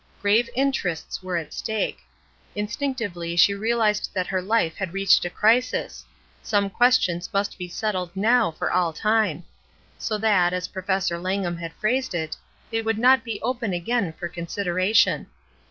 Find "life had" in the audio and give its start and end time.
4.41-4.95